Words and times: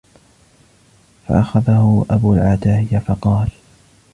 فَأَخَذَهُ 1.27 2.05
أَبُو 2.09 2.33
الْعَتَاهِيَةِ 2.33 2.99
فَقَالَ 2.99 3.49